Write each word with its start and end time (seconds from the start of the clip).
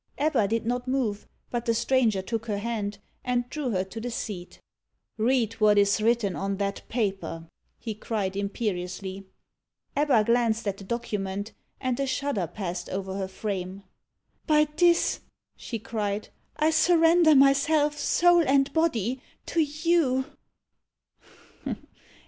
Ebba 0.17 0.47
did 0.47 0.65
not 0.65 0.87
move, 0.87 1.27
but 1.51 1.65
the 1.65 1.75
stranger 1.75 2.23
took 2.23 2.47
her 2.47 2.57
hand, 2.57 2.97
and 3.23 3.47
drew 3.51 3.69
her 3.69 3.83
to 3.83 4.01
the 4.01 4.09
seat. 4.09 4.59
"Read 5.15 5.53
what 5.61 5.77
is 5.77 6.01
written 6.01 6.35
on 6.35 6.57
that 6.57 6.81
paper," 6.89 7.47
he 7.77 7.93
cried 7.93 8.35
imperiously. 8.35 9.27
Ebba 9.95 10.23
glanced 10.23 10.67
at 10.67 10.77
the 10.77 10.83
document, 10.83 11.51
and 11.79 11.99
a 11.99 12.07
shudder 12.07 12.47
passed 12.47 12.89
over 12.89 13.13
her 13.15 13.27
frame. 13.27 13.83
"By 14.47 14.69
this," 14.75 15.19
she 15.55 15.77
cried, 15.77 16.29
"I 16.57 16.71
surrender 16.71 17.35
myself, 17.35 17.95
soul 17.95 18.41
and 18.47 18.73
body, 18.73 19.21
to 19.45 19.59
you?" 19.61 20.25